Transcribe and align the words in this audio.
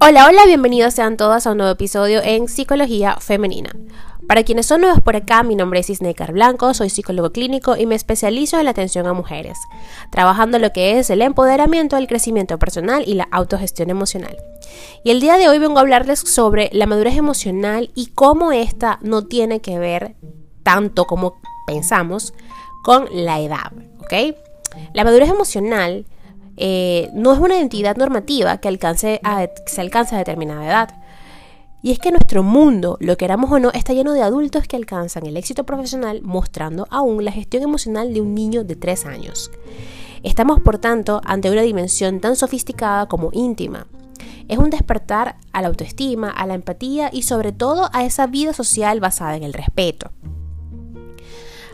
Hola, 0.00 0.26
hola, 0.28 0.46
bienvenidos 0.46 0.94
sean 0.94 1.16
todas 1.16 1.44
a 1.44 1.50
un 1.50 1.58
nuevo 1.58 1.72
episodio 1.72 2.22
en 2.22 2.46
Psicología 2.46 3.16
Femenina. 3.16 3.70
Para 4.28 4.44
quienes 4.44 4.66
son 4.66 4.82
nuevos 4.82 5.00
por 5.00 5.16
acá, 5.16 5.42
mi 5.42 5.56
nombre 5.56 5.80
es 5.80 5.90
Isnecar 5.90 6.32
Blanco, 6.32 6.72
soy 6.72 6.88
psicólogo 6.88 7.32
clínico 7.32 7.76
y 7.76 7.84
me 7.84 7.96
especializo 7.96 8.58
en 8.60 8.66
la 8.66 8.70
atención 8.70 9.08
a 9.08 9.12
mujeres, 9.12 9.58
trabajando 10.10 10.60
lo 10.60 10.72
que 10.72 11.00
es 11.00 11.10
el 11.10 11.20
empoderamiento, 11.20 11.96
el 11.96 12.06
crecimiento 12.06 12.60
personal 12.60 13.02
y 13.08 13.14
la 13.14 13.26
autogestión 13.32 13.90
emocional. 13.90 14.36
Y 15.02 15.10
el 15.10 15.20
día 15.20 15.36
de 15.36 15.48
hoy 15.48 15.58
vengo 15.58 15.78
a 15.78 15.80
hablarles 15.80 16.20
sobre 16.20 16.70
la 16.72 16.86
madurez 16.86 17.16
emocional 17.16 17.90
y 17.96 18.06
cómo 18.14 18.52
esta 18.52 19.00
no 19.02 19.26
tiene 19.26 19.60
que 19.60 19.80
ver 19.80 20.14
tanto 20.62 21.06
como 21.06 21.40
pensamos 21.66 22.34
con 22.84 23.08
la 23.10 23.40
edad, 23.40 23.72
¿ok? 23.98 24.36
La 24.94 25.02
madurez 25.02 25.28
emocional 25.28 26.06
eh, 26.58 27.10
no 27.14 27.32
es 27.32 27.38
una 27.38 27.56
identidad 27.56 27.96
normativa 27.96 28.58
que 28.58 28.68
alcance 28.68 29.20
se 29.66 29.80
alcance 29.80 30.14
a 30.14 30.18
determinada 30.18 30.66
edad. 30.66 30.94
Y 31.80 31.92
es 31.92 32.00
que 32.00 32.10
nuestro 32.10 32.42
mundo, 32.42 32.96
lo 33.00 33.16
queramos 33.16 33.52
o 33.52 33.60
no, 33.60 33.70
está 33.70 33.92
lleno 33.92 34.12
de 34.12 34.22
adultos 34.22 34.66
que 34.66 34.74
alcanzan 34.74 35.26
el 35.26 35.36
éxito 35.36 35.64
profesional 35.64 36.20
mostrando 36.22 36.88
aún 36.90 37.24
la 37.24 37.30
gestión 37.30 37.62
emocional 37.62 38.12
de 38.12 38.20
un 38.20 38.34
niño 38.34 38.64
de 38.64 38.74
3 38.74 39.06
años. 39.06 39.52
Estamos, 40.24 40.60
por 40.60 40.78
tanto, 40.78 41.20
ante 41.24 41.50
una 41.50 41.62
dimensión 41.62 42.20
tan 42.20 42.34
sofisticada 42.34 43.06
como 43.06 43.30
íntima. 43.32 43.86
Es 44.48 44.58
un 44.58 44.70
despertar 44.70 45.36
a 45.52 45.62
la 45.62 45.68
autoestima, 45.68 46.30
a 46.30 46.46
la 46.48 46.54
empatía 46.54 47.10
y 47.12 47.22
sobre 47.22 47.52
todo 47.52 47.88
a 47.92 48.04
esa 48.04 48.26
vida 48.26 48.52
social 48.52 48.98
basada 48.98 49.36
en 49.36 49.44
el 49.44 49.52
respeto. 49.52 50.10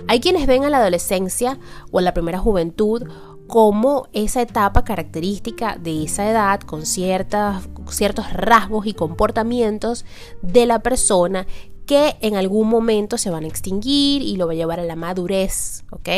Hay 0.07 0.21
quienes 0.21 0.47
ven 0.47 0.65
a 0.65 0.71
la 0.71 0.79
adolescencia 0.79 1.59
o 1.91 2.01
a 2.01 2.03
la 2.03 2.13
primera 2.13 2.39
juventud 2.39 3.09
como 3.47 4.09
esa 4.13 4.43
etapa 4.43 4.85
característica 4.85 5.77
de 5.77 6.05
esa 6.05 6.29
edad 6.29 6.61
con 6.61 6.87
ciertas, 6.87 7.69
ciertos 7.91 8.33
rasgos 8.33 8.87
y 8.87 8.95
comportamientos 8.95 10.05
de 10.43 10.67
la 10.67 10.79
persona 10.81 11.47
que 11.87 12.17
en 12.21 12.37
algún 12.37 12.69
momento 12.69 13.19
se 13.19 13.31
van 13.31 13.45
a 13.45 13.49
extinguir 13.49 14.23
y 14.23 14.37
lo 14.37 14.47
va 14.47 14.53
a 14.53 14.57
llevar 14.57 14.81
a 14.81 14.85
la 14.85 14.97
madurez, 14.97 15.85
¿ok? 15.91 16.09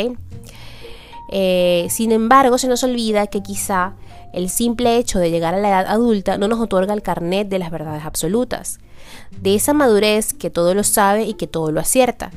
Eh, 1.29 1.87
sin 1.89 2.13
embargo, 2.13 2.57
se 2.57 2.69
nos 2.69 2.83
olvida 2.83 3.27
que 3.27 3.43
quizá 3.43 3.95
el 4.33 4.49
simple 4.49 4.97
hecho 4.97 5.19
de 5.19 5.29
llegar 5.29 5.53
a 5.53 5.59
la 5.59 5.69
edad 5.69 5.85
adulta 5.87 6.37
no 6.37 6.47
nos 6.47 6.59
otorga 6.59 6.93
el 6.93 7.01
carnet 7.01 7.49
de 7.49 7.59
las 7.59 7.71
verdades 7.71 8.05
absolutas, 8.05 8.79
de 9.41 9.55
esa 9.55 9.73
madurez 9.73 10.33
que 10.33 10.49
todo 10.49 10.73
lo 10.73 10.83
sabe 10.83 11.23
y 11.23 11.33
que 11.33 11.47
todo 11.47 11.71
lo 11.71 11.81
acierta 11.81 12.31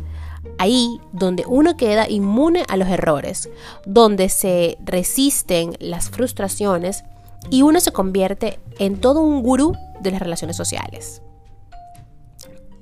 ahí 0.59 1.01
donde 1.13 1.45
uno 1.47 1.77
queda 1.77 2.09
inmune 2.09 2.65
a 2.69 2.77
los 2.77 2.89
errores, 2.89 3.49
donde 3.87 4.29
se 4.29 4.79
resisten 4.85 5.77
las 5.81 6.11
frustraciones 6.11 7.05
y 7.51 7.63
uno 7.63 7.81
se 7.81 7.93
convierte 7.93 8.61
en 8.79 9.01
todo 9.01 9.21
un 9.21 9.43
gurú 9.43 9.75
de 10.01 10.11
las 10.11 10.21
relaciones 10.21 10.57
sociales. 10.57 11.23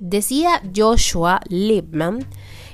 Decía 0.01 0.63
Joshua 0.75 1.41
Liebman 1.49 2.27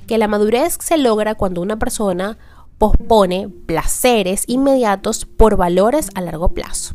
que 0.07 0.19
la 0.19 0.29
madurez 0.29 0.77
se 0.81 0.99
logra 0.99 1.35
cuando 1.35 1.63
una 1.63 1.79
persona 1.79 2.39
pospone 2.79 3.49
placeres 3.49 4.45
inmediatos 4.47 5.25
por 5.25 5.57
valores 5.57 6.11
a 6.15 6.21
largo 6.21 6.51
plazo. 6.51 6.95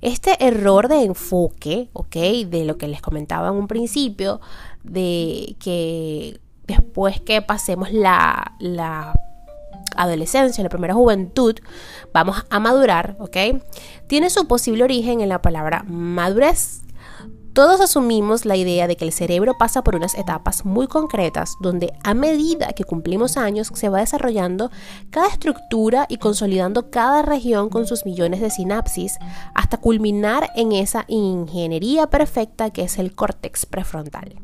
Este 0.00 0.44
error 0.44 0.88
de 0.88 1.02
enfoque, 1.02 1.88
¿ok? 1.94 2.16
De 2.46 2.64
lo 2.66 2.76
que 2.76 2.88
les 2.88 3.00
comentaba 3.00 3.48
en 3.48 3.54
un 3.54 3.66
principio, 3.66 4.40
de 4.82 5.56
que 5.58 6.40
después 6.66 7.20
que 7.20 7.42
pasemos 7.42 7.92
la, 7.92 8.54
adolescencia, 9.96 10.64
la 10.64 10.70
primera 10.70 10.94
juventud, 10.94 11.54
vamos 12.12 12.44
a 12.50 12.58
madurar, 12.58 13.16
¿ok? 13.20 13.62
Tiene 14.06 14.30
su 14.30 14.46
posible 14.46 14.84
origen 14.84 15.20
en 15.20 15.28
la 15.28 15.42
palabra 15.42 15.84
madurez. 15.86 16.80
Todos 17.52 17.80
asumimos 17.80 18.46
la 18.46 18.56
idea 18.56 18.88
de 18.88 18.96
que 18.96 19.04
el 19.04 19.12
cerebro 19.12 19.56
pasa 19.56 19.84
por 19.84 19.94
unas 19.94 20.16
etapas 20.16 20.64
muy 20.64 20.88
concretas 20.88 21.54
donde 21.60 21.92
a 22.02 22.12
medida 22.12 22.72
que 22.72 22.82
cumplimos 22.82 23.36
años 23.36 23.70
se 23.72 23.88
va 23.88 24.00
desarrollando 24.00 24.72
cada 25.10 25.28
estructura 25.28 26.06
y 26.08 26.16
consolidando 26.16 26.90
cada 26.90 27.22
región 27.22 27.68
con 27.68 27.86
sus 27.86 28.06
millones 28.06 28.40
de 28.40 28.50
sinapsis 28.50 29.18
hasta 29.54 29.76
culminar 29.76 30.50
en 30.56 30.72
esa 30.72 31.04
ingeniería 31.06 32.08
perfecta 32.08 32.70
que 32.70 32.82
es 32.82 32.98
el 32.98 33.14
córtex 33.14 33.66
prefrontal 33.66 34.34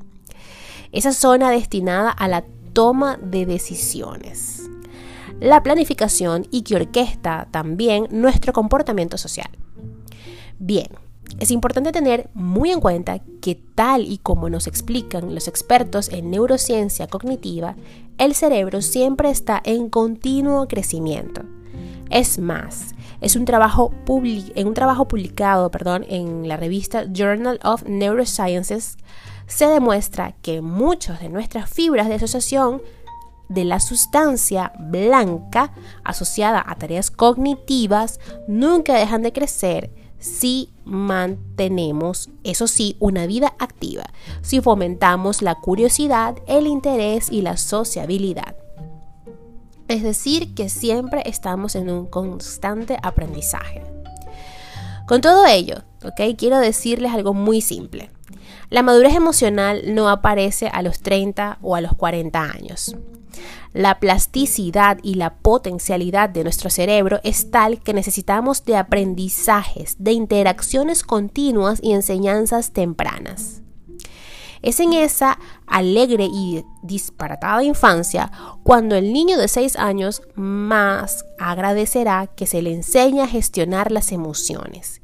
esa 0.92 1.12
zona 1.12 1.50
destinada 1.50 2.10
a 2.10 2.28
la 2.28 2.44
toma 2.72 3.18
de 3.22 3.46
decisiones, 3.46 4.68
la 5.40 5.62
planificación 5.62 6.46
y 6.50 6.62
que 6.62 6.76
orquesta 6.76 7.48
también 7.50 8.06
nuestro 8.10 8.52
comportamiento 8.52 9.18
social. 9.18 9.50
Bien, 10.58 10.88
es 11.38 11.50
importante 11.50 11.92
tener 11.92 12.28
muy 12.34 12.70
en 12.70 12.80
cuenta 12.80 13.20
que 13.40 13.54
tal 13.54 14.02
y 14.02 14.18
como 14.18 14.50
nos 14.50 14.66
explican 14.66 15.34
los 15.34 15.48
expertos 15.48 16.08
en 16.10 16.30
neurociencia 16.30 17.06
cognitiva, 17.06 17.76
el 18.18 18.34
cerebro 18.34 18.82
siempre 18.82 19.30
está 19.30 19.60
en 19.64 19.88
continuo 19.88 20.68
crecimiento. 20.68 21.42
Es 22.10 22.38
más, 22.38 22.94
es 23.20 23.36
un 23.36 23.44
trabajo 23.44 23.92
en 24.08 24.66
un 24.66 24.74
trabajo 24.74 25.06
publicado 25.06 25.70
perdón, 25.70 26.04
en 26.08 26.48
la 26.48 26.56
revista 26.56 27.04
Journal 27.10 27.60
of 27.62 27.84
Neurosciences 27.84 28.96
se 29.50 29.66
demuestra 29.66 30.36
que 30.42 30.62
muchas 30.62 31.20
de 31.20 31.28
nuestras 31.28 31.68
fibras 31.68 32.08
de 32.08 32.14
asociación 32.14 32.80
de 33.48 33.64
la 33.64 33.80
sustancia 33.80 34.72
blanca 34.78 35.72
asociada 36.04 36.62
a 36.64 36.76
tareas 36.76 37.10
cognitivas 37.10 38.20
nunca 38.46 38.94
dejan 38.94 39.22
de 39.22 39.32
crecer 39.32 39.90
si 40.20 40.72
mantenemos, 40.84 42.30
eso 42.44 42.68
sí, 42.68 42.96
una 43.00 43.26
vida 43.26 43.54
activa, 43.58 44.04
si 44.40 44.60
fomentamos 44.60 45.42
la 45.42 45.56
curiosidad, 45.56 46.36
el 46.46 46.68
interés 46.68 47.32
y 47.32 47.42
la 47.42 47.56
sociabilidad. 47.56 48.54
Es 49.88 50.04
decir, 50.04 50.54
que 50.54 50.68
siempre 50.68 51.22
estamos 51.26 51.74
en 51.74 51.90
un 51.90 52.06
constante 52.06 52.98
aprendizaje. 53.02 53.82
Con 55.08 55.20
todo 55.22 55.44
ello, 55.46 55.82
¿ok? 56.04 56.36
Quiero 56.38 56.60
decirles 56.60 57.12
algo 57.12 57.34
muy 57.34 57.60
simple. 57.60 58.10
La 58.70 58.82
madurez 58.82 59.14
emocional 59.14 59.82
no 59.86 60.08
aparece 60.08 60.68
a 60.68 60.82
los 60.82 61.00
30 61.00 61.58
o 61.62 61.74
a 61.74 61.80
los 61.80 61.94
40 61.94 62.40
años. 62.40 62.94
La 63.72 64.00
plasticidad 64.00 64.98
y 65.02 65.14
la 65.14 65.34
potencialidad 65.34 66.28
de 66.28 66.42
nuestro 66.42 66.70
cerebro 66.70 67.20
es 67.22 67.50
tal 67.50 67.80
que 67.80 67.94
necesitamos 67.94 68.64
de 68.64 68.76
aprendizajes, 68.76 69.96
de 69.98 70.12
interacciones 70.12 71.04
continuas 71.04 71.78
y 71.82 71.92
enseñanzas 71.92 72.72
tempranas. 72.72 73.62
Es 74.62 74.78
en 74.80 74.92
esa 74.92 75.38
alegre 75.66 76.28
y 76.30 76.64
disparatada 76.82 77.62
infancia 77.62 78.30
cuando 78.62 78.94
el 78.94 79.12
niño 79.12 79.38
de 79.38 79.48
6 79.48 79.76
años 79.76 80.22
más 80.34 81.24
agradecerá 81.38 82.26
que 82.26 82.46
se 82.46 82.60
le 82.60 82.74
enseñe 82.74 83.20
a 83.20 83.28
gestionar 83.28 83.90
las 83.90 84.12
emociones 84.12 85.00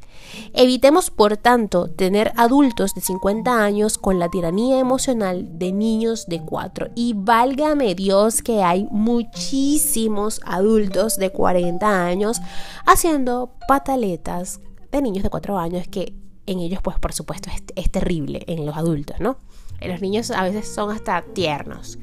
Evitemos, 0.52 1.10
por 1.10 1.36
tanto, 1.36 1.88
tener 1.88 2.32
adultos 2.36 2.94
de 2.94 3.00
50 3.00 3.62
años 3.62 3.98
con 3.98 4.18
la 4.18 4.28
tiranía 4.28 4.78
emocional 4.78 5.58
de 5.58 5.72
niños 5.72 6.26
de 6.26 6.40
4. 6.40 6.88
Y 6.94 7.14
válgame 7.16 7.94
Dios 7.94 8.42
que 8.42 8.62
hay 8.62 8.86
muchísimos 8.90 10.40
adultos 10.44 11.16
de 11.16 11.30
40 11.30 12.06
años 12.06 12.40
haciendo 12.86 13.54
pataletas 13.68 14.60
de 14.92 15.02
niños 15.02 15.22
de 15.22 15.30
4 15.30 15.58
años 15.58 15.88
que 15.88 16.14
en 16.46 16.60
ellos, 16.60 16.80
pues 16.82 16.98
por 16.98 17.12
supuesto, 17.12 17.50
es, 17.54 17.62
es 17.74 17.90
terrible 17.90 18.44
en 18.46 18.64
los 18.64 18.76
adultos, 18.76 19.20
¿no? 19.20 19.36
En 19.80 19.90
los 19.90 20.00
niños 20.00 20.30
a 20.30 20.42
veces 20.44 20.72
son 20.72 20.90
hasta 20.90 21.22
tiernos. 21.34 21.98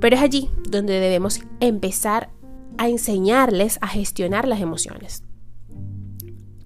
Pero 0.00 0.16
es 0.16 0.22
allí 0.22 0.50
donde 0.68 1.00
debemos 1.00 1.40
empezar 1.60 2.30
a 2.78 2.88
enseñarles 2.88 3.78
a 3.80 3.88
gestionar 3.88 4.46
las 4.46 4.60
emociones. 4.60 5.22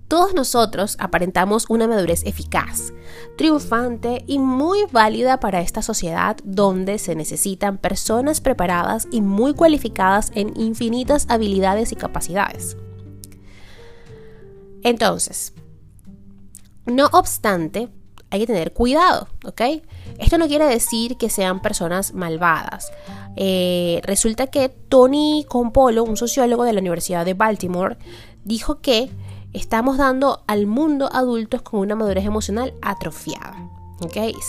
Todos 0.09 0.33
nosotros 0.33 0.97
aparentamos 0.99 1.67
una 1.69 1.87
madurez 1.87 2.25
eficaz, 2.25 2.95
triunfante 3.37 4.25
y 4.27 4.39
muy 4.39 4.87
válida 4.91 5.39
para 5.39 5.61
esta 5.61 5.83
sociedad 5.83 6.39
donde 6.45 6.99
se 6.99 7.15
necesitan 7.15 7.77
personas 7.77 8.41
preparadas 8.41 9.07
y 9.11 9.21
muy 9.21 9.53
cualificadas 9.53 10.33
en 10.35 10.59
infinitas 10.59 11.27
habilidades 11.29 11.93
y 11.93 11.97
capacidades. 11.97 12.79
Entonces, 14.83 15.53
no 16.87 17.11
obstante, 17.13 17.91
hay 18.31 18.41
que 18.41 18.47
tener 18.47 18.73
cuidado, 18.73 19.29
¿ok? 19.45 19.61
Esto 20.19 20.39
no 20.39 20.49
quiere 20.49 20.67
decir 20.67 21.19
que 21.19 21.29
sean 21.29 21.61
personas 21.61 22.15
malvadas. 22.15 22.91
Eh, 23.37 24.01
resulta 24.05 24.47
que 24.47 24.71
Tony 24.71 25.45
Compolo, 25.49 26.03
un 26.05 26.17
sociólogo 26.17 26.65
de 26.65 26.73
la 26.73 26.81
Universidad 26.81 27.27
de 27.27 27.35
Baltimore, 27.35 27.99
dijo 28.45 28.81
que 28.81 29.11
estamos 29.59 29.99
dando 29.99 30.43
al 30.47 30.67
mundo 30.67 31.11
adultos 31.13 31.63
con 31.63 31.81
una 31.81 31.95
madurez 31.95 32.25
emocional 32.25 32.75
atrofiada. 32.81 33.69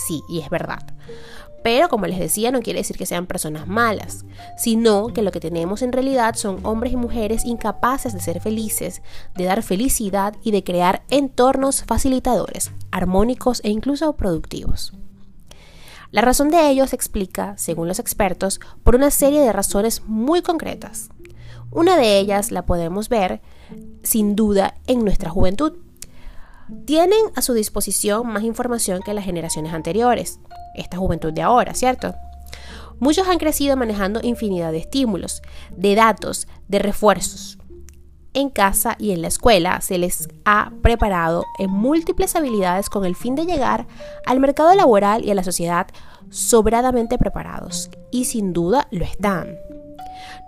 Sí, 0.06 0.22
y 0.28 0.40
es 0.40 0.48
verdad. 0.48 0.94
Pero 1.62 1.88
como 1.88 2.06
les 2.06 2.18
decía, 2.18 2.50
no 2.50 2.62
quiere 2.62 2.78
decir 2.78 2.96
que 2.96 3.04
sean 3.04 3.26
personas 3.26 3.66
malas, 3.66 4.24
sino 4.56 5.08
que 5.08 5.22
lo 5.22 5.30
que 5.30 5.40
tenemos 5.40 5.82
en 5.82 5.92
realidad 5.92 6.34
son 6.34 6.64
hombres 6.64 6.92
y 6.92 6.96
mujeres 6.96 7.44
incapaces 7.44 8.14
de 8.14 8.20
ser 8.20 8.40
felices, 8.40 9.02
de 9.36 9.44
dar 9.44 9.62
felicidad 9.62 10.34
y 10.42 10.52
de 10.52 10.64
crear 10.64 11.02
entornos 11.10 11.84
facilitadores, 11.84 12.72
armónicos 12.90 13.60
e 13.62 13.68
incluso 13.68 14.16
productivos. 14.16 14.94
La 16.12 16.22
razón 16.22 16.48
de 16.48 16.70
ello 16.70 16.86
se 16.86 16.96
explica, 16.96 17.56
según 17.56 17.88
los 17.88 17.98
expertos, 17.98 18.58
por 18.82 18.96
una 18.96 19.10
serie 19.10 19.40
de 19.40 19.52
razones 19.52 20.02
muy 20.06 20.42
concretas. 20.42 21.10
Una 21.70 21.96
de 21.96 22.18
ellas 22.18 22.50
la 22.50 22.66
podemos 22.66 23.08
ver, 23.08 23.40
sin 24.02 24.34
duda, 24.34 24.74
en 24.86 25.04
nuestra 25.04 25.30
juventud. 25.30 25.74
Tienen 26.84 27.20
a 27.36 27.42
su 27.42 27.52
disposición 27.52 28.26
más 28.26 28.42
información 28.42 29.02
que 29.02 29.14
las 29.14 29.24
generaciones 29.24 29.72
anteriores, 29.72 30.40
esta 30.74 30.98
juventud 30.98 31.32
de 31.32 31.42
ahora, 31.42 31.74
¿cierto? 31.74 32.14
Muchos 32.98 33.28
han 33.28 33.38
crecido 33.38 33.76
manejando 33.76 34.20
infinidad 34.22 34.72
de 34.72 34.78
estímulos, 34.78 35.42
de 35.76 35.94
datos, 35.94 36.48
de 36.68 36.80
refuerzos. 36.80 37.56
En 38.34 38.50
casa 38.50 38.96
y 38.98 39.10
en 39.10 39.22
la 39.22 39.28
escuela 39.28 39.80
se 39.80 39.98
les 39.98 40.28
ha 40.44 40.70
preparado 40.82 41.44
en 41.58 41.70
múltiples 41.70 42.36
habilidades 42.36 42.88
con 42.88 43.04
el 43.04 43.16
fin 43.16 43.34
de 43.34 43.46
llegar 43.46 43.86
al 44.26 44.38
mercado 44.38 44.74
laboral 44.74 45.24
y 45.24 45.30
a 45.30 45.34
la 45.34 45.42
sociedad 45.42 45.88
sobradamente 46.28 47.18
preparados, 47.18 47.90
y 48.12 48.26
sin 48.26 48.52
duda 48.52 48.86
lo 48.90 49.04
están. 49.04 49.56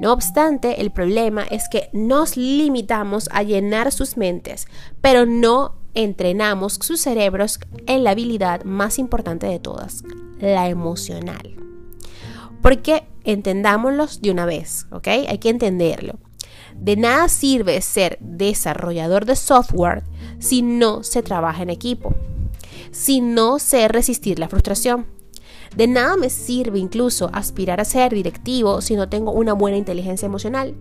No 0.00 0.12
obstante, 0.12 0.80
el 0.80 0.90
problema 0.90 1.44
es 1.44 1.68
que 1.68 1.88
nos 1.92 2.36
limitamos 2.36 3.28
a 3.32 3.42
llenar 3.42 3.92
sus 3.92 4.16
mentes, 4.16 4.66
pero 5.00 5.26
no 5.26 5.76
entrenamos 5.94 6.74
sus 6.80 7.00
cerebros 7.00 7.60
en 7.86 8.04
la 8.04 8.10
habilidad 8.10 8.64
más 8.64 8.98
importante 8.98 9.46
de 9.46 9.58
todas, 9.58 10.02
la 10.40 10.68
emocional. 10.68 11.56
Porque 12.62 13.04
entendámoslos 13.24 14.22
de 14.22 14.30
una 14.30 14.46
vez, 14.46 14.86
¿ok? 14.90 15.08
Hay 15.28 15.38
que 15.38 15.50
entenderlo. 15.50 16.18
De 16.74 16.96
nada 16.96 17.28
sirve 17.28 17.80
ser 17.80 18.18
desarrollador 18.20 19.26
de 19.26 19.36
software 19.36 20.02
si 20.38 20.62
no 20.62 21.02
se 21.02 21.22
trabaja 21.22 21.62
en 21.62 21.70
equipo, 21.70 22.14
si 22.90 23.20
no 23.20 23.58
se 23.58 23.88
resistir 23.88 24.38
la 24.38 24.48
frustración. 24.48 25.06
De 25.76 25.86
nada 25.86 26.16
me 26.16 26.30
sirve 26.30 26.78
incluso 26.78 27.30
aspirar 27.32 27.80
a 27.80 27.84
ser 27.84 28.12
directivo 28.12 28.80
si 28.80 28.94
no 28.94 29.08
tengo 29.08 29.32
una 29.32 29.52
buena 29.54 29.78
inteligencia 29.78 30.26
emocional, 30.26 30.74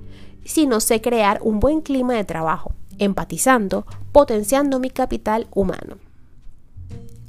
si 0.43 0.65
no 0.65 0.79
sé 0.79 1.01
crear 1.01 1.39
un 1.43 1.59
buen 1.59 1.81
clima 1.81 2.13
de 2.13 2.23
trabajo 2.23 2.73
empatizando, 3.01 3.85
potenciando 4.11 4.79
mi 4.79 4.89
capital 4.91 5.47
humano. 5.51 5.97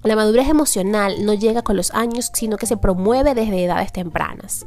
La 0.02 0.16
madurez 0.16 0.48
emocional 0.48 1.24
no 1.24 1.32
llega 1.32 1.62
con 1.62 1.76
los 1.76 1.92
años, 1.92 2.30
sino 2.34 2.56
que 2.56 2.66
se 2.66 2.76
promueve 2.76 3.34
desde 3.34 3.64
edades 3.64 3.92
tempranas. 3.92 4.66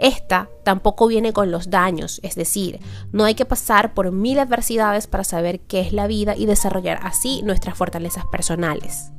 Esta 0.00 0.48
tampoco 0.64 1.06
viene 1.08 1.34
con 1.34 1.50
los 1.50 1.68
daños, 1.68 2.20
es 2.22 2.34
decir, 2.34 2.80
no 3.12 3.24
hay 3.24 3.34
que 3.34 3.44
pasar 3.44 3.92
por 3.92 4.12
mil 4.12 4.38
adversidades 4.38 5.06
para 5.06 5.24
saber 5.24 5.60
qué 5.60 5.80
es 5.80 5.92
la 5.92 6.06
vida 6.06 6.34
y 6.34 6.46
desarrollar 6.46 7.00
así 7.02 7.42
nuestras 7.42 7.76
fortalezas 7.76 8.24
personales. 8.32 9.12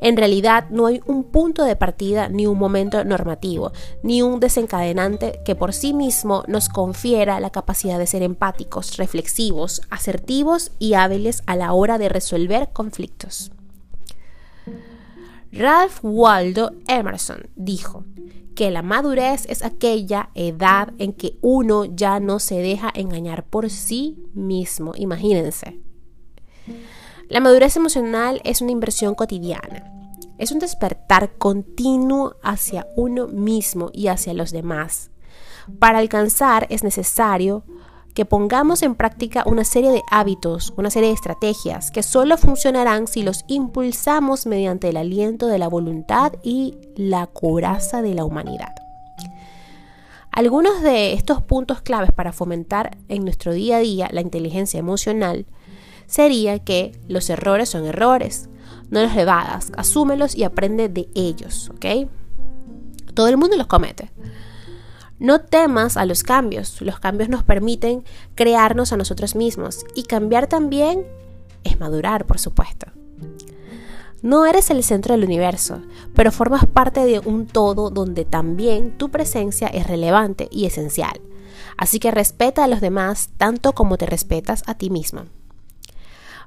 En 0.00 0.16
realidad 0.16 0.68
no 0.68 0.86
hay 0.86 1.00
un 1.06 1.22
punto 1.22 1.64
de 1.64 1.76
partida 1.76 2.28
ni 2.28 2.48
un 2.48 2.58
momento 2.58 3.04
normativo, 3.04 3.70
ni 4.02 4.20
un 4.20 4.40
desencadenante 4.40 5.40
que 5.44 5.54
por 5.54 5.72
sí 5.72 5.94
mismo 5.94 6.42
nos 6.48 6.68
confiera 6.68 7.38
la 7.38 7.50
capacidad 7.50 7.98
de 7.98 8.08
ser 8.08 8.24
empáticos, 8.24 8.96
reflexivos, 8.96 9.82
asertivos 9.90 10.72
y 10.80 10.94
hábiles 10.94 11.44
a 11.46 11.54
la 11.54 11.72
hora 11.72 11.98
de 11.98 12.08
resolver 12.08 12.70
conflictos. 12.72 13.52
Ralph 15.58 15.98
Waldo 16.02 16.72
Emerson 16.86 17.48
dijo 17.56 18.04
que 18.54 18.70
la 18.70 18.82
madurez 18.82 19.46
es 19.48 19.62
aquella 19.62 20.30
edad 20.34 20.92
en 20.98 21.12
que 21.12 21.38
uno 21.42 21.84
ya 21.84 22.20
no 22.20 22.38
se 22.38 22.56
deja 22.56 22.90
engañar 22.94 23.44
por 23.44 23.70
sí 23.70 24.16
mismo. 24.34 24.92
Imagínense. 24.96 25.80
La 27.28 27.40
madurez 27.40 27.76
emocional 27.76 28.40
es 28.44 28.60
una 28.60 28.70
inversión 28.70 29.14
cotidiana. 29.14 29.92
Es 30.38 30.52
un 30.52 30.58
despertar 30.58 31.36
continuo 31.38 32.36
hacia 32.42 32.86
uno 32.96 33.26
mismo 33.26 33.90
y 33.92 34.08
hacia 34.08 34.34
los 34.34 34.52
demás. 34.52 35.10
Para 35.78 35.98
alcanzar 35.98 36.66
es 36.70 36.84
necesario 36.84 37.64
que 38.16 38.24
pongamos 38.24 38.82
en 38.82 38.94
práctica 38.94 39.44
una 39.44 39.62
serie 39.62 39.92
de 39.92 40.02
hábitos, 40.10 40.72
una 40.78 40.88
serie 40.88 41.10
de 41.10 41.14
estrategias 41.14 41.90
que 41.90 42.02
solo 42.02 42.38
funcionarán 42.38 43.06
si 43.06 43.22
los 43.22 43.44
impulsamos 43.46 44.46
mediante 44.46 44.88
el 44.88 44.96
aliento 44.96 45.48
de 45.48 45.58
la 45.58 45.68
voluntad 45.68 46.32
y 46.42 46.78
la 46.96 47.26
coraza 47.26 48.00
de 48.00 48.14
la 48.14 48.24
humanidad. 48.24 48.74
Algunos 50.32 50.80
de 50.80 51.12
estos 51.12 51.42
puntos 51.42 51.82
claves 51.82 52.10
para 52.10 52.32
fomentar 52.32 52.96
en 53.08 53.22
nuestro 53.22 53.52
día 53.52 53.76
a 53.76 53.80
día 53.80 54.08
la 54.10 54.22
inteligencia 54.22 54.80
emocional 54.80 55.44
sería 56.06 56.58
que 56.58 56.98
los 57.08 57.28
errores 57.28 57.68
son 57.68 57.84
errores, 57.84 58.48
no 58.88 59.02
los 59.02 59.14
evadas, 59.14 59.72
asúmelos 59.76 60.34
y 60.34 60.44
aprende 60.44 60.88
de 60.88 61.06
ellos, 61.14 61.70
¿ok? 61.74 62.08
Todo 63.12 63.28
el 63.28 63.36
mundo 63.36 63.58
los 63.58 63.66
comete. 63.66 64.10
No 65.18 65.40
temas 65.40 65.96
a 65.96 66.04
los 66.04 66.22
cambios. 66.22 66.80
Los 66.82 67.00
cambios 67.00 67.28
nos 67.28 67.42
permiten 67.42 68.04
crearnos 68.34 68.92
a 68.92 68.96
nosotros 68.96 69.34
mismos. 69.34 69.84
Y 69.94 70.04
cambiar 70.04 70.46
también 70.46 71.06
es 71.64 71.80
madurar, 71.80 72.26
por 72.26 72.38
supuesto. 72.38 72.86
No 74.22 74.46
eres 74.46 74.70
el 74.70 74.82
centro 74.82 75.14
del 75.14 75.24
universo, 75.24 75.82
pero 76.14 76.32
formas 76.32 76.66
parte 76.66 77.04
de 77.04 77.20
un 77.20 77.46
todo 77.46 77.90
donde 77.90 78.24
también 78.24 78.96
tu 78.98 79.10
presencia 79.10 79.68
es 79.68 79.86
relevante 79.86 80.48
y 80.50 80.66
esencial. 80.66 81.20
Así 81.76 81.98
que 81.98 82.10
respeta 82.10 82.64
a 82.64 82.68
los 82.68 82.80
demás 82.80 83.30
tanto 83.36 83.72
como 83.72 83.98
te 83.98 84.06
respetas 84.06 84.62
a 84.66 84.74
ti 84.74 84.90
mismo 84.90 85.26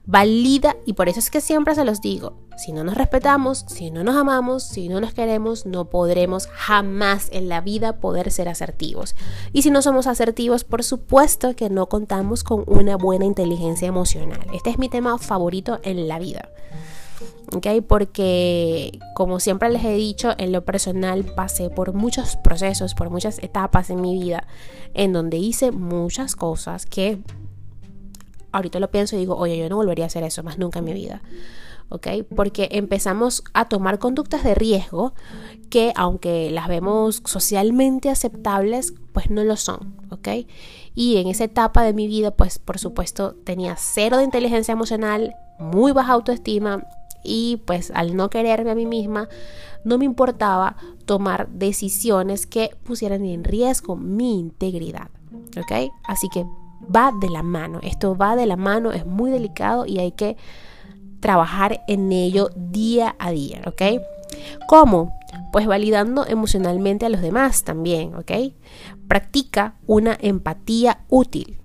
valida 0.10 0.76
y 0.88 0.94
por 0.94 1.08
eso 1.08 1.20
es 1.20 1.30
que 1.30 1.40
siempre 1.40 1.76
se 1.76 1.86
los 1.86 2.02
digo, 2.02 2.34
si 2.58 2.72
no 2.72 2.84
nos 2.84 2.96
respetamos, 2.96 3.64
si 3.68 3.92
no 3.92 4.04
nos 4.04 4.16
amamos, 4.16 4.64
si 4.64 4.90
no 4.90 5.00
nos 5.00 5.14
queremos, 5.14 5.68
no 5.68 5.86
podremos 5.86 6.48
jamás 6.48 7.30
en 7.32 7.48
la 7.48 7.62
vida 7.62 8.00
poder 8.00 8.32
ser 8.32 8.50
asertivos. 8.50 9.16
Y 9.54 9.62
si 9.62 9.70
no 9.70 9.84
somos 9.84 10.08
asertivos, 10.08 10.64
por 10.64 10.84
supuesto 10.84 11.56
que 11.56 11.70
no 11.70 11.86
contamos 11.90 12.44
con 12.44 12.64
una 12.66 12.98
buena 12.98 13.26
inteligencia 13.26 13.88
emocional. 13.88 14.40
Este 14.52 14.72
es 14.72 14.80
mi 14.80 14.90
tema 14.90 15.16
favorito 15.20 15.80
en 15.84 16.08
la 16.08 16.18
vida. 16.18 16.50
¿ok? 17.56 17.68
Porque 17.88 18.98
como 19.14 19.40
siempre 19.40 19.70
les 19.70 19.84
he 19.86 19.94
dicho, 19.94 20.34
en 20.40 20.52
lo 20.52 20.66
personal 20.66 21.24
pasé 21.24 21.70
por 21.70 21.94
muchos 21.94 22.36
procesos, 22.36 22.96
por 22.96 23.12
muchas 23.12 23.38
etapas 23.44 23.92
en 23.92 24.02
mi 24.02 24.20
vida, 24.20 24.48
en 24.96 25.14
donde 25.14 25.38
hice 25.38 25.72
muchas 25.72 26.36
cosas 26.36 26.88
que 26.88 27.20
ahorita 28.52 28.80
lo 28.80 28.92
pienso 28.92 29.16
y 29.16 29.20
digo, 29.20 29.36
oye, 29.36 29.58
yo 29.58 29.70
no 29.70 29.76
volvería 29.76 30.06
a 30.06 30.08
hacer 30.08 30.24
eso 30.24 30.44
más 30.44 30.58
nunca 30.58 30.80
en 30.80 30.86
mi 30.86 30.94
vida. 30.94 31.22
¿ok? 31.90 32.08
Porque 32.36 32.70
empezamos 32.72 33.44
a 33.54 33.68
tomar 33.68 34.00
conductas 34.00 34.44
de 34.44 34.56
riesgo 34.56 35.14
que 35.70 35.92
aunque 35.96 36.50
las 36.52 36.68
vemos 36.68 37.22
socialmente 37.26 38.10
aceptables, 38.10 38.94
pues 39.14 39.30
no 39.30 39.44
lo 39.44 39.56
son, 39.58 39.96
¿ok? 40.10 40.30
Y 40.96 41.18
en 41.18 41.28
esa 41.28 41.44
etapa 41.44 41.84
de 41.84 41.94
mi 41.94 42.08
vida, 42.08 42.32
pues 42.32 42.60
por 42.60 42.80
supuesto 42.80 43.36
tenía 43.44 43.76
cero 43.76 44.18
de 44.18 44.24
inteligencia 44.24 44.72
emocional, 44.72 45.36
muy 45.60 45.92
baja 45.92 46.14
autoestima 46.14 46.84
y 47.24 47.58
pues 47.66 47.92
al 47.92 48.16
no 48.16 48.30
quererme 48.30 48.72
a 48.72 48.76
mí 48.76 48.86
misma, 48.86 49.28
no 49.84 49.98
me 49.98 50.06
importaba 50.06 50.76
tomar 51.06 51.50
decisiones 51.50 52.48
que 52.48 52.72
pusieran 52.84 53.26
en 53.26 53.44
riesgo 53.44 53.96
mi 53.96 54.40
integridad, 54.40 55.10
¿ok? 55.58 55.92
Así 56.04 56.30
que 56.30 56.46
va 56.84 57.12
de 57.20 57.30
la 57.30 57.44
mano, 57.44 57.80
esto 57.84 58.16
va 58.16 58.36
de 58.36 58.46
la 58.46 58.56
mano, 58.56 58.92
es 58.92 59.06
muy 59.06 59.32
delicado 59.32 59.86
y 59.86 60.00
hay 60.00 60.12
que 60.12 60.38
trabajar 61.20 61.84
en 61.88 62.12
ello 62.12 62.50
día 62.56 63.16
a 63.20 63.32
día, 63.32 63.62
¿ok? 63.66 64.02
¿Cómo? 64.68 65.18
Pues 65.52 65.68
validando 65.68 66.26
emocionalmente 66.26 67.06
a 67.06 67.10
los 67.10 67.22
demás 67.22 67.64
también, 67.64 68.16
¿ok? 68.16 68.32
Practica 69.08 69.76
una 69.86 70.18
empatía 70.20 71.06
útil. 71.10 71.60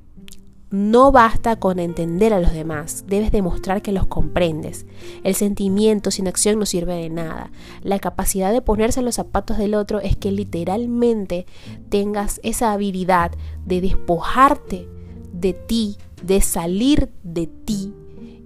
No 0.71 1.13
basta 1.13 1.55
con 1.55 1.79
entender 1.79 2.35
a 2.35 2.41
los 2.41 2.53
demás, 2.53 3.05
debes 3.07 3.31
demostrar 3.31 3.81
que 3.81 3.93
los 3.93 4.09
comprendes. 4.09 4.87
El 5.23 5.37
sentimiento 5.37 6.11
sin 6.11 6.27
acción 6.27 6.59
no 6.59 6.67
sirve 6.67 6.95
de 6.95 7.11
nada. 7.11 7.53
La 7.83 8.01
capacidad 8.01 8.53
de 8.53 8.61
ponerse 8.61 8.99
en 8.99 9.07
los 9.07 9.15
zapatos 9.15 9.57
del 9.57 9.77
otro 9.77 10.01
es 10.01 10.17
que 10.17 10.33
literalmente 10.33 11.47
tengas 11.91 12.41
esa 12.43 12.73
habilidad 12.73 13.31
de 13.65 13.83
despojarte 13.83 14.89
de 15.35 15.53
ti, 15.53 15.97
de 16.23 16.41
salir 16.41 17.11
de 17.23 17.47
ti 17.47 17.93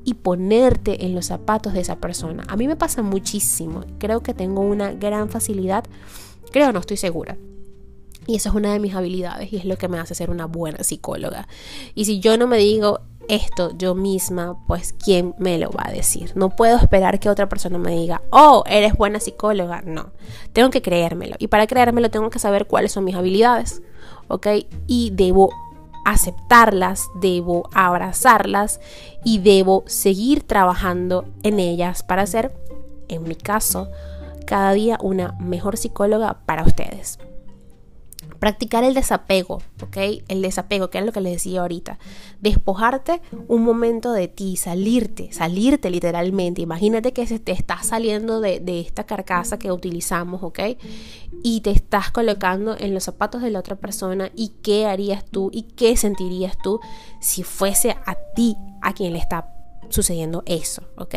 y 0.05 0.15
ponerte 0.15 1.05
en 1.05 1.15
los 1.15 1.27
zapatos 1.27 1.75
de 1.75 1.81
esa 1.81 1.97
persona. 1.97 2.45
A 2.49 2.57
mí 2.57 2.67
me 2.67 2.77
pasa 2.77 3.03
muchísimo. 3.03 3.85
Creo 3.99 4.23
que 4.23 4.35
tengo 4.35 4.63
una 4.63 4.93
gran 4.93 5.29
facilidad. 5.29 5.85
Creo, 6.51 6.73
no 6.73 6.81
estoy 6.81 6.97
segura. 6.97 7.37
Y 8.27 8.37
esa 8.37 8.49
es 8.49 8.55
una 8.55 8.73
de 8.73 8.81
mis 8.81 8.95
habilidades 8.95 9.53
y 9.53 9.57
es 9.57 9.65
lo 9.65 9.77
que 9.77 9.89
me 9.89 9.99
hace 9.99 10.15
ser 10.15 10.31
una 10.31 10.47
buena 10.47 10.83
psicóloga. 10.83 11.47
Y 11.95 12.07
si 12.07 12.21
yo 12.21 12.37
no 12.39 12.47
me 12.47 12.59
digo 12.59 13.01
esto 13.29 13.73
yo 13.77 13.95
misma, 13.95 14.57
pues 14.67 14.95
¿quién 14.95 15.35
me 15.39 15.59
lo 15.59 15.71
va 15.71 15.85
a 15.87 15.93
decir? 15.93 16.33
No 16.35 16.57
puedo 16.57 16.79
esperar 16.79 17.21
que 17.21 17.29
otra 17.29 17.49
persona 17.49 17.79
me 17.79 17.93
diga, 17.93 18.23
oh, 18.31 18.65
eres 18.67 18.95
buena 18.95 19.21
psicóloga. 19.21 19.83
No, 19.83 20.13
tengo 20.55 20.71
que 20.71 20.83
creérmelo. 20.83 21.37
Y 21.39 21.49
para 21.49 21.67
creérmelo 21.67 22.11
tengo 22.11 22.31
que 22.31 22.39
saber 22.39 22.67
cuáles 22.67 22.93
son 22.93 23.05
mis 23.05 23.15
habilidades, 23.15 23.83
¿ok? 24.29 24.47
Y 24.87 25.11
debo 25.11 25.51
aceptarlas, 26.11 27.09
debo 27.21 27.69
abrazarlas 27.73 28.81
y 29.25 29.39
debo 29.39 29.85
seguir 29.87 30.43
trabajando 30.43 31.27
en 31.43 31.59
ellas 31.59 32.03
para 32.03 32.27
ser, 32.27 32.53
en 33.09 33.25
mi 33.25 33.35
caso, 33.35 33.89
cada 34.47 34.73
día 34.73 34.99
una 35.03 35.33
mejor 35.39 35.77
psicóloga 35.77 36.39
para 36.47 36.63
ustedes. 36.65 37.19
Practicar 38.39 38.85
el 38.85 38.95
desapego, 38.95 39.63
¿ok? 39.83 39.97
El 40.29 40.43
desapego, 40.43 40.91
que 40.91 40.99
es 40.99 41.05
lo 41.05 41.13
que 41.13 41.21
les 41.21 41.35
decía 41.35 41.61
ahorita. 41.61 41.99
Despojarte 42.41 43.21
un 43.49 43.65
momento 43.65 44.13
de 44.13 44.29
ti, 44.29 44.57
salirte, 44.57 45.33
salirte 45.33 45.91
literalmente. 45.91 46.63
Imagínate 46.63 47.13
que 47.13 47.27
se 47.27 47.39
te 47.39 47.53
está 47.53 47.83
saliendo 47.83 48.41
de, 48.41 48.61
de 48.61 48.81
esta 48.81 49.05
carcasa 49.05 49.59
que 49.59 49.73
utilizamos, 49.73 50.43
¿ok? 50.43 50.61
Y 51.43 51.61
te 51.63 51.71
estás 51.71 52.11
colocando 52.11 52.77
en 52.79 52.95
los 52.95 53.05
zapatos 53.05 53.43
de 53.43 53.51
la 53.51 53.59
otra 53.59 53.77
persona 53.77 54.31
y 54.35 54.51
qué 54.63 54.87
harías 54.87 55.25
tú 55.25 55.51
y 55.53 55.63
qué 55.63 55.97
sentirías 55.97 56.57
tú 56.63 56.81
si 57.21 57.43
fuese 57.43 57.97
a 58.07 58.17
ti 58.35 58.57
a 58.83 58.93
quien 58.93 59.13
le 59.13 59.19
está 59.19 59.53
sucediendo 59.89 60.43
eso, 60.47 60.83
¿ok? 60.97 61.15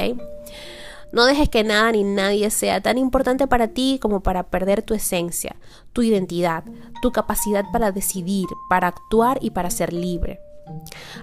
No 1.11 1.25
dejes 1.25 1.49
que 1.49 1.63
nada 1.63 1.91
ni 1.91 2.03
nadie 2.03 2.49
sea 2.51 2.81
tan 2.81 2.97
importante 2.97 3.45
para 3.47 3.67
ti 3.67 3.99
como 4.01 4.21
para 4.21 4.43
perder 4.43 4.81
tu 4.81 4.93
esencia, 4.93 5.55
tu 5.91 6.01
identidad, 6.03 6.63
tu 7.01 7.11
capacidad 7.11 7.65
para 7.71 7.91
decidir, 7.91 8.47
para 8.69 8.87
actuar 8.87 9.37
y 9.41 9.49
para 9.49 9.69
ser 9.69 9.91
libre. 9.91 10.39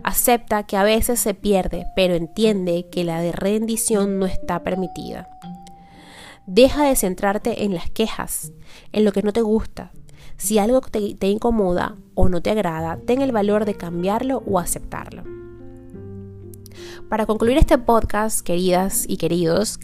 Acepta 0.02 0.64
que 0.64 0.76
a 0.76 0.83
veces 0.83 1.21
se 1.21 1.33
pierde, 1.33 1.87
pero 1.97 2.14
entiende 2.14 2.87
que 2.90 3.04
la 3.04 3.21
de 3.21 3.33
rendición 3.33 4.18
no 4.18 4.26
está 4.26 4.62
permitida. 4.62 5.28
Deja 6.47 6.85
de 6.85 6.97
centrarte 6.97 7.64
en 7.64 7.75
las 7.75 7.90
quejas, 7.90 8.52
en 8.92 9.04
lo 9.04 9.12
que 9.12 9.23
no 9.23 9.33
te 9.33 9.42
gusta. 9.42 9.92
Si 10.37 10.59
algo 10.59 10.80
te, 10.83 11.14
te 11.14 11.28
incomoda 11.28 11.97
o 12.14 12.28
no 12.28 12.42
te 12.42 12.50
agrada, 12.50 12.99
ten 13.07 13.23
el 13.23 13.33
valor 13.33 13.64
de 13.64 13.75
cambiarlo 13.75 14.42
o 14.47 14.59
aceptarlo. 14.59 15.38
Para 17.08 17.26
concluir 17.26 17.56
este 17.58 17.78
podcast, 17.78 18.40
queridas 18.40 19.04
y 19.08 19.16
queridos, 19.16 19.78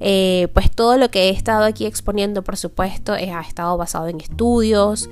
eh, 0.00 0.48
pues 0.54 0.70
todo 0.70 0.96
lo 0.96 1.10
que 1.10 1.24
he 1.24 1.30
estado 1.30 1.64
aquí 1.64 1.86
exponiendo, 1.86 2.42
por 2.42 2.56
supuesto, 2.56 3.12
ha 3.12 3.40
estado 3.40 3.76
basado 3.76 4.08
en 4.08 4.20
estudios, 4.20 5.08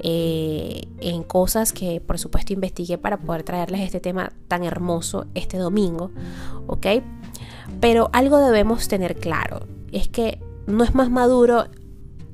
eh, 0.00 0.88
en 1.00 1.22
cosas 1.22 1.72
que, 1.72 2.00
por 2.00 2.18
supuesto, 2.18 2.52
investigué 2.52 2.98
para 2.98 3.18
poder 3.18 3.42
traerles 3.42 3.80
este 3.80 4.00
tema 4.00 4.32
tan 4.48 4.64
hermoso 4.64 5.26
este 5.34 5.56
domingo, 5.56 6.10
¿ok? 6.66 6.86
Pero 7.80 8.10
algo 8.12 8.38
debemos 8.38 8.88
tener 8.88 9.16
claro, 9.16 9.66
es 9.92 10.08
que 10.08 10.40
no 10.66 10.84
es 10.84 10.94
más 10.94 11.10
maduro 11.10 11.66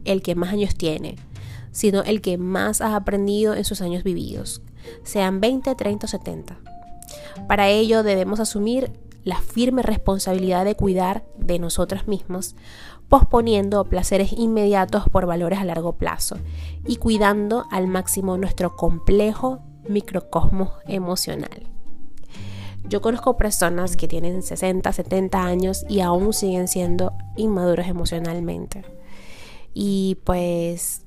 el 0.04 0.22
que 0.22 0.34
más 0.34 0.52
años 0.52 0.74
tiene, 0.74 1.16
sino 1.72 2.02
el 2.02 2.20
que 2.20 2.38
más 2.38 2.80
ha 2.80 2.96
aprendido 2.96 3.54
en 3.54 3.64
sus 3.64 3.80
años 3.82 4.02
vividos, 4.02 4.62
sean 5.04 5.40
20, 5.40 5.74
30 5.74 6.06
o 6.06 6.08
70. 6.08 6.58
Para 7.50 7.68
ello 7.68 8.04
debemos 8.04 8.38
asumir 8.38 8.92
la 9.24 9.40
firme 9.40 9.82
responsabilidad 9.82 10.64
de 10.64 10.76
cuidar 10.76 11.24
de 11.36 11.58
nosotros 11.58 12.06
mismos, 12.06 12.54
posponiendo 13.08 13.84
placeres 13.86 14.32
inmediatos 14.32 15.08
por 15.08 15.26
valores 15.26 15.58
a 15.58 15.64
largo 15.64 15.94
plazo 15.94 16.36
y 16.86 16.98
cuidando 16.98 17.64
al 17.72 17.88
máximo 17.88 18.38
nuestro 18.38 18.76
complejo 18.76 19.64
microcosmos 19.88 20.74
emocional. 20.86 21.66
Yo 22.88 23.00
conozco 23.00 23.36
personas 23.36 23.96
que 23.96 24.06
tienen 24.06 24.44
60, 24.44 24.92
70 24.92 25.42
años 25.44 25.84
y 25.88 26.02
aún 26.02 26.32
siguen 26.32 26.68
siendo 26.68 27.14
inmaduros 27.36 27.88
emocionalmente. 27.88 28.84
Y 29.74 30.18
pues 30.22 31.02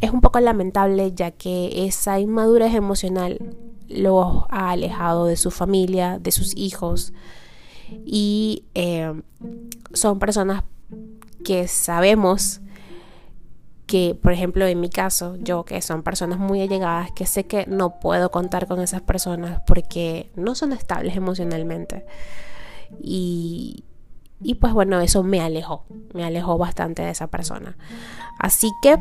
es 0.00 0.10
un 0.10 0.22
poco 0.22 0.40
lamentable 0.40 1.12
ya 1.14 1.30
que 1.30 1.86
esa 1.86 2.18
inmadurez 2.18 2.74
emocional 2.74 3.38
los 3.94 4.44
ha 4.50 4.70
alejado 4.70 5.26
de 5.26 5.36
su 5.36 5.50
familia, 5.50 6.18
de 6.18 6.32
sus 6.32 6.56
hijos. 6.56 7.12
Y 8.04 8.64
eh, 8.74 9.12
son 9.92 10.18
personas 10.18 10.64
que 11.44 11.68
sabemos 11.68 12.60
que, 13.86 14.18
por 14.20 14.32
ejemplo, 14.32 14.66
en 14.66 14.80
mi 14.80 14.88
caso, 14.88 15.36
yo 15.36 15.64
que 15.64 15.80
son 15.82 16.02
personas 16.02 16.38
muy 16.38 16.62
allegadas, 16.62 17.12
que 17.12 17.26
sé 17.26 17.46
que 17.46 17.66
no 17.66 18.00
puedo 18.00 18.30
contar 18.30 18.66
con 18.66 18.80
esas 18.80 19.02
personas 19.02 19.60
porque 19.66 20.30
no 20.36 20.54
son 20.54 20.72
estables 20.72 21.16
emocionalmente. 21.16 22.06
Y, 23.00 23.84
y 24.40 24.54
pues 24.54 24.72
bueno, 24.72 25.00
eso 25.00 25.22
me 25.22 25.40
alejó, 25.40 25.84
me 26.12 26.24
alejó 26.24 26.56
bastante 26.56 27.02
de 27.02 27.10
esa 27.10 27.26
persona. 27.26 27.76
Así 28.38 28.70
que 28.82 28.98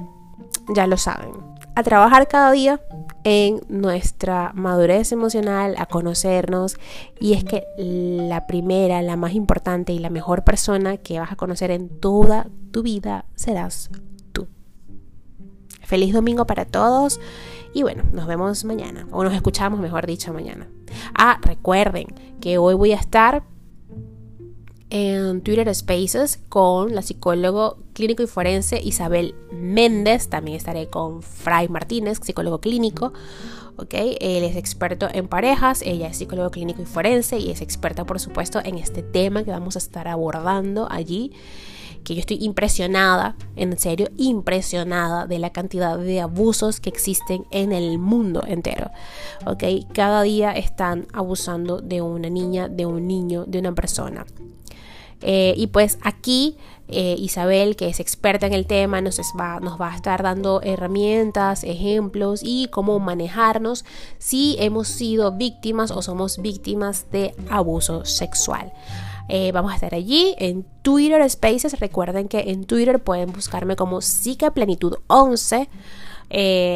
ya 0.75 0.88
lo 0.88 0.97
saben, 0.97 1.31
a 1.75 1.83
trabajar 1.83 2.27
cada 2.27 2.51
día 2.51 2.81
en 3.24 3.62
nuestra 3.70 4.51
madurez 4.53 5.12
emocional, 5.12 5.75
a 5.77 5.86
conocernos. 5.86 6.77
Y 7.20 7.34
es 7.34 7.44
que 7.44 7.63
la 7.77 8.48
primera, 8.48 9.01
la 9.01 9.15
más 9.15 9.34
importante 9.34 9.94
y 9.94 10.00
la 10.00 10.10
mejor 10.10 10.44
persona 10.44 10.98
que 10.98 11.20
vas 11.20 11.32
a 11.32 11.36
conocer 11.36 11.72
en 11.72 11.89
toda 11.89 12.48
tu 12.72 12.84
vida 12.84 13.25
serás 13.36 13.89
tú. 14.32 14.48
Feliz 15.82 16.13
domingo 16.13 16.46
para 16.46 16.65
todos. 16.65 17.20
Y 17.74 17.82
bueno, 17.82 18.03
nos 18.12 18.27
vemos 18.27 18.63
mañana, 18.65 19.08
o 19.12 19.24
nos 19.24 19.34
escuchamos, 19.34 19.80
mejor 19.80 20.06
dicho, 20.06 20.32
mañana. 20.32 20.68
Ah, 21.15 21.39
recuerden 21.42 22.08
que 22.39 22.60
hoy 22.60 22.75
voy 22.75 22.92
a 22.92 22.98
estar 22.98 23.44
en 24.92 25.42
Twitter 25.42 25.74
Spaces 25.74 26.39
con 26.50 26.94
la 26.94 27.01
psicólogo 27.01 27.82
clínico 27.93 28.23
y 28.23 28.27
forense 28.27 28.81
Isabel 28.83 29.35
Méndez. 29.51 30.27
También 30.27 30.57
estaré 30.57 30.88
con 30.89 31.21
Fray 31.21 31.69
Martínez, 31.69 32.19
psicólogo 32.21 32.59
clínico. 32.59 33.13
Okay. 33.75 34.17
Él 34.21 34.43
es 34.43 34.55
experto 34.55 35.07
en 35.12 35.27
parejas, 35.27 35.81
ella 35.81 36.07
es 36.07 36.17
psicólogo 36.17 36.51
clínico 36.51 36.81
y 36.81 36.85
forense 36.85 37.39
y 37.39 37.50
es 37.50 37.62
experta, 37.62 38.05
por 38.05 38.19
supuesto, 38.19 38.62
en 38.63 38.77
este 38.77 39.01
tema 39.01 39.43
que 39.43 39.50
vamos 39.50 39.75
a 39.75 39.79
estar 39.79 40.07
abordando 40.07 40.88
allí. 40.91 41.31
Que 42.03 42.15
yo 42.15 42.19
estoy 42.19 42.38
impresionada, 42.41 43.38
en 43.55 43.79
serio, 43.79 44.09
impresionada 44.17 45.25
de 45.25 45.39
la 45.39 45.51
cantidad 45.51 45.97
de 45.97 46.19
abusos 46.19 46.81
que 46.81 46.89
existen 46.89 47.45
en 47.50 47.71
el 47.71 47.97
mundo 47.97 48.43
entero. 48.45 48.91
Okay. 49.45 49.88
Cada 49.93 50.21
día 50.21 50.51
están 50.51 51.07
abusando 51.13 51.79
de 51.79 52.01
una 52.01 52.29
niña, 52.29 52.67
de 52.67 52.85
un 52.85 53.07
niño, 53.07 53.45
de 53.47 53.59
una 53.59 53.73
persona. 53.73 54.25
Eh, 55.25 55.53
y 55.55 55.67
pues 55.67 55.97
aquí 56.01 56.57
eh, 56.89 57.15
Isabel, 57.17 57.75
que 57.75 57.87
es 57.87 57.99
experta 57.99 58.45
en 58.45 58.53
el 58.53 58.67
tema, 58.67 59.01
nos 59.01 59.19
va, 59.39 59.89
a 59.89 59.95
estar 59.95 60.21
dando 60.21 60.61
herramientas, 60.61 61.63
ejemplos 61.63 62.41
y 62.43 62.67
cómo 62.67 62.99
manejarnos 62.99 63.85
si 64.17 64.57
hemos 64.59 64.89
sido 64.89 65.31
víctimas 65.31 65.91
o 65.91 66.01
somos 66.01 66.39
víctimas 66.39 67.09
de 67.11 67.33
abuso 67.49 68.05
sexual. 68.05 68.73
Eh, 69.29 69.53
vamos 69.53 69.71
a 69.71 69.75
estar 69.75 69.95
allí 69.95 70.35
en 70.37 70.65
Twitter 70.81 71.27
Spaces. 71.29 71.79
Recuerden 71.79 72.27
que 72.27 72.51
en 72.51 72.65
Twitter 72.65 73.01
pueden 73.01 73.31
buscarme 73.31 73.77
como 73.77 73.99
Plenitud 74.53 74.97
11. 75.07 75.69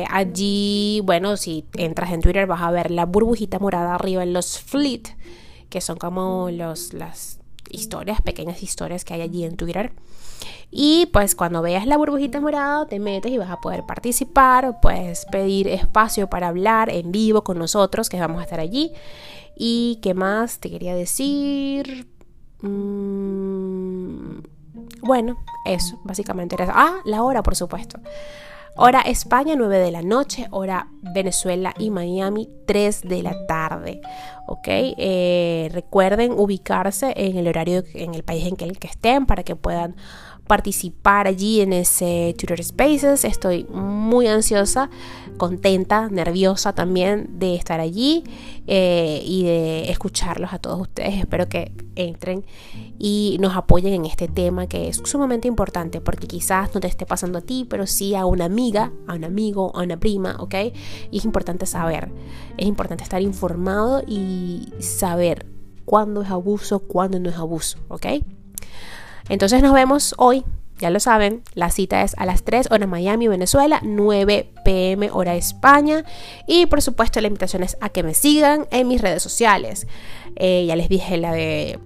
allí, 0.10 1.02
bueno, 1.04 1.36
si 1.36 1.66
entras 1.74 2.12
en 2.12 2.22
Twitter 2.22 2.48
vas 2.48 2.62
a 2.62 2.72
ver 2.72 2.92
la 2.92 3.06
burbujita 3.06 3.60
morada 3.60 3.96
arriba 3.96 4.24
en 4.24 4.32
los 4.32 4.60
fleet, 4.60 5.04
que 5.70 5.82
son 5.82 5.98
como 5.98 6.50
los, 6.50 6.94
las, 6.94 7.40
historias, 7.72 8.22
pequeñas 8.22 8.64
historias 8.64 9.06
que 9.06 9.14
hay 9.14 9.22
allí 9.22 9.44
en 9.44 9.58
Twitter. 9.58 9.92
Y 10.70 11.08
pues 11.08 11.36
cuando 11.36 11.62
veas 11.62 11.88
la 11.88 11.98
burbujita 11.98 12.42
morada 12.42 12.86
te 12.88 13.00
metes 13.00 13.32
y 13.32 13.38
vas 13.38 13.50
a 13.50 13.62
poder 13.62 13.86
participar, 13.86 14.80
puedes 14.82 15.26
pedir 15.26 15.68
espacio 15.68 16.30
para 16.30 16.50
hablar 16.50 16.90
en 16.90 17.12
vivo 17.12 17.44
con 17.44 17.58
nosotros, 17.58 18.10
que 18.10 18.20
vamos 18.20 18.42
a 18.42 18.44
estar 18.44 18.60
allí. 18.60 18.92
¿Y 19.56 20.00
qué 20.02 20.14
más 20.14 20.60
te 20.60 20.70
quería 20.70 20.94
decir? 20.94 22.08
Mm, 22.62 24.40
bueno, 25.02 25.38
eso, 25.66 26.00
básicamente 26.04 26.56
era 26.56 26.72
Ah, 26.76 26.98
la 27.06 27.24
hora, 27.24 27.42
por 27.44 27.56
supuesto. 27.56 28.00
Hora 28.80 29.02
España 29.02 29.56
9 29.58 29.80
de 29.80 29.90
la 29.92 30.04
noche, 30.04 30.46
hora 30.52 30.88
Venezuela 31.02 31.74
y 31.80 31.90
Miami 31.90 32.48
3 32.68 33.02
de 33.02 33.24
la 33.24 33.48
tarde. 33.48 34.02
¿Ok? 34.46 34.68
Eh, 34.68 35.70
recuerden 35.74 36.32
ubicarse 36.34 37.12
en 37.18 37.38
el 37.38 37.48
horario, 37.48 37.84
en 37.96 38.14
el 38.14 38.24
país 38.24 38.46
en 38.46 38.56
el 38.60 38.78
que 38.78 38.86
estén 38.86 39.26
para 39.26 39.42
que 39.42 39.56
puedan 39.56 39.96
participar 40.48 41.28
allí 41.28 41.62
en 41.62 41.74
ese 41.74 42.36
Twitter 42.38 42.64
Spaces. 42.64 43.26
Estoy 43.26 43.66
muy 43.66 44.28
ansiosa, 44.28 44.90
contenta, 45.38 46.10
nerviosa 46.10 46.74
también 46.74 47.40
de 47.40 47.56
estar 47.56 47.80
allí 47.80 48.24
eh, 48.66 49.22
y 49.24 49.44
de 49.44 49.92
escucharlos 49.92 50.54
a 50.54 50.60
todos 50.60 50.82
ustedes. 50.82 51.16
Espero 51.20 51.48
que 51.48 51.72
entren 51.96 52.46
y 53.00 53.38
nos 53.40 53.56
apoyen 53.56 53.94
en 53.94 54.06
este 54.06 54.28
tema 54.28 54.68
que 54.68 54.88
es 54.88 55.02
sumamente 55.04 55.48
importante 55.48 56.02
porque 56.02 56.28
quizás 56.28 56.74
no 56.74 56.80
te 56.80 56.88
esté 56.88 57.06
pasando 57.06 57.40
a 57.40 57.42
ti, 57.42 57.66
pero 57.70 57.86
sí 57.86 58.16
a 58.16 58.26
una 58.26 58.46
amiga, 58.46 58.92
a 59.08 59.16
un 59.16 59.24
amigo, 59.24 59.72
a 59.76 59.84
una 59.84 60.00
prima, 60.00 60.38
¿ok? 60.40 60.56
Y 61.12 61.18
es 61.18 61.26
importante 61.26 61.66
saber, 61.66 62.10
es 62.58 62.66
importante 62.66 63.04
estar 63.04 63.22
informado 63.22 64.04
y 64.08 64.70
saber 64.80 65.46
cuándo 65.86 66.22
es 66.22 66.30
abuso, 66.30 66.80
cuándo 66.80 67.20
no 67.20 67.30
es 67.30 67.38
abuso, 67.38 67.78
¿ok? 67.88 68.06
Entonces 69.30 69.62
nos 69.62 69.74
vemos 69.74 70.16
hoy, 70.18 70.44
ya 70.80 70.90
lo 70.90 71.00
saben, 71.00 71.44
la 71.54 71.70
cita 71.70 72.04
es 72.04 72.16
a 72.18 72.26
las 72.26 72.44
3 72.44 72.70
hora 72.72 72.88
Miami, 72.88 73.28
Venezuela, 73.28 73.80
9 73.84 74.52
pm 74.64 75.10
hora 75.12 75.36
España 75.36 76.06
y 76.48 76.68
por 76.68 76.82
supuesto 76.82 77.20
la 77.20 77.28
invitación 77.28 77.64
es 77.64 77.78
a 77.82 77.90
que 77.90 78.04
me 78.04 78.14
sigan 78.14 78.68
en 78.72 78.88
mis 78.88 79.02
redes 79.02 79.24
sociales. 79.24 79.88
Eh, 80.36 80.66
ya 80.68 80.76
les 80.76 80.88
dije 80.88 81.18
la 81.18 81.32
de 81.34 81.80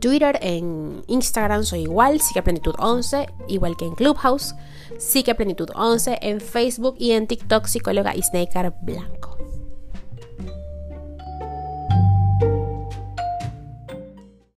Twitter, 0.00 0.38
en 0.42 1.02
Instagram 1.06 1.64
soy 1.64 1.82
igual, 1.82 2.20
Sigue 2.20 2.42
Plenitud 2.42 2.74
11, 2.78 3.26
igual 3.48 3.76
que 3.76 3.84
en 3.84 3.94
Clubhouse, 3.94 4.54
Sigue 4.98 5.34
Plenitud 5.34 5.70
11, 5.74 6.18
en 6.22 6.40
Facebook 6.40 6.96
y 6.98 7.12
en 7.12 7.26
TikTok 7.26 7.66
psicóloga 7.66 8.14
y 8.14 8.22
Snaker 8.22 8.72
Blanco. 8.82 9.51